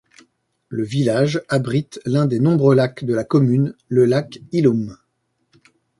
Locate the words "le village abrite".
0.69-1.99